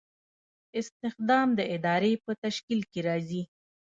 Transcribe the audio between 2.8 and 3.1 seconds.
کې